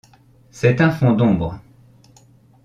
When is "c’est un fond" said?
0.49-1.11